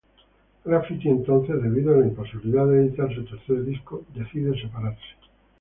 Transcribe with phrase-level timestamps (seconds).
[0.65, 5.05] Graffiti entonces, debido a la imposibilidad de editar su tercer disco, decide separarse.